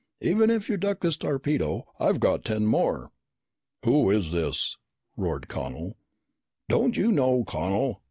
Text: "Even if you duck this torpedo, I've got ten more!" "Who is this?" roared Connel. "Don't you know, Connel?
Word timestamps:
"Even 0.21 0.49
if 0.49 0.67
you 0.67 0.77
duck 0.77 1.01
this 1.01 1.15
torpedo, 1.15 1.85
I've 1.99 2.19
got 2.19 2.43
ten 2.43 2.65
more!" 2.65 3.11
"Who 3.85 4.09
is 4.09 4.31
this?" 4.31 4.75
roared 5.15 5.47
Connel. 5.47 5.95
"Don't 6.67 6.97
you 6.97 7.11
know, 7.11 7.43
Connel? 7.43 7.99